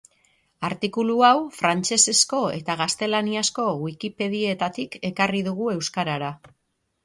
Artikulu 0.69 1.17
hau 1.27 1.33
frantsesezko 1.57 2.41
eta 2.61 2.77
gaztelaniazko 2.81 3.69
Wikipedietatik 3.85 5.01
ekarri 5.15 5.47
dugu 5.53 5.73
euskarara. 5.79 6.37